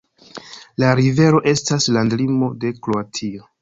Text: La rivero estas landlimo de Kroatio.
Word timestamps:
La 0.85 0.95
rivero 1.01 1.43
estas 1.53 1.89
landlimo 1.99 2.53
de 2.67 2.77
Kroatio. 2.85 3.51